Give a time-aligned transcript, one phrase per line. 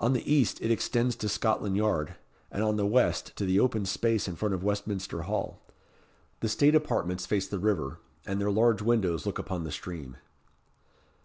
[0.00, 2.16] On the east it extends to Scotland Yard,
[2.50, 5.60] and on the west to the open space in front of Westminster Hall.
[6.40, 10.16] The state apartments face the river, and their large windows look upon the stream.